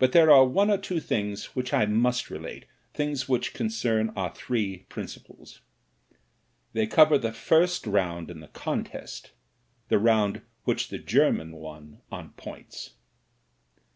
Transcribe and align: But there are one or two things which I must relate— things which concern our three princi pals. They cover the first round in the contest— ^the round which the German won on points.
But 0.00 0.10
there 0.10 0.32
are 0.32 0.44
one 0.44 0.72
or 0.72 0.76
two 0.76 0.98
things 0.98 1.54
which 1.54 1.72
I 1.72 1.86
must 1.86 2.30
relate— 2.30 2.64
things 2.94 3.28
which 3.28 3.54
concern 3.54 4.12
our 4.16 4.34
three 4.34 4.86
princi 4.90 5.24
pals. 5.24 5.60
They 6.72 6.88
cover 6.88 7.16
the 7.16 7.32
first 7.32 7.86
round 7.86 8.28
in 8.28 8.40
the 8.40 8.48
contest— 8.48 9.30
^the 9.88 10.02
round 10.04 10.42
which 10.64 10.88
the 10.88 10.98
German 10.98 11.52
won 11.52 12.00
on 12.10 12.30
points. 12.30 12.94